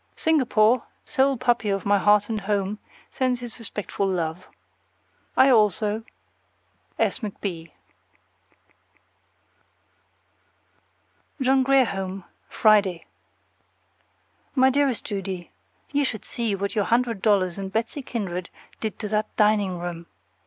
Singapore, 0.15 0.85
sole 1.05 1.37
puppy 1.37 1.69
of 1.69 1.85
my 1.85 1.99
heart 1.99 2.27
and 2.27 2.39
home, 2.39 2.79
sends 3.11 3.39
his 3.39 3.59
respectful 3.59 4.07
love. 4.07 4.47
I 5.37 5.51
also, 5.51 6.03
S. 6.97 7.19
McB. 7.19 7.69
THE 11.37 11.43
JOHN 11.43 11.61
GRIER 11.61 11.85
HOME, 11.85 12.23
Friday. 12.49 13.05
My 14.55 14.71
dearest 14.71 15.05
Judy: 15.05 15.51
You 15.91 16.03
should 16.03 16.25
see 16.25 16.55
what 16.55 16.73
your 16.75 16.85
hundred 16.85 17.21
dollars 17.21 17.59
and 17.59 17.71
Betsy 17.71 18.01
Kindred 18.01 18.49
did 18.79 18.97
to 18.97 19.07
that 19.09 19.27
dining 19.35 19.77
room! 19.77 20.07